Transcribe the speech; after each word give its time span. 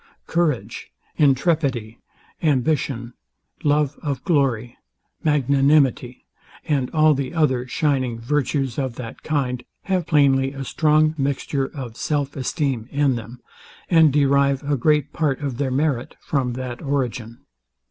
Courage, 0.25 0.89
intrepidity, 1.17 1.99
ambition, 2.41 3.13
love 3.63 3.99
of 4.01 4.23
glory, 4.23 4.75
magnanimity, 5.23 6.25
and 6.67 6.89
all 6.89 7.13
the 7.13 7.35
other 7.35 7.67
shining 7.67 8.19
virtues 8.19 8.79
of 8.79 8.95
that 8.95 9.21
kind, 9.21 9.63
have 9.83 10.07
plainly 10.07 10.53
a 10.53 10.63
strong 10.63 11.13
mixture 11.19 11.67
of 11.67 11.95
self 11.97 12.35
esteem 12.35 12.89
in 12.91 13.15
them, 13.15 13.41
and 13.91 14.11
derive 14.11 14.63
a 14.63 14.75
great 14.75 15.13
part 15.13 15.39
of 15.41 15.59
their 15.59 15.69
merit 15.69 16.15
from 16.19 16.53
that 16.53 16.81
origin. 16.81 17.41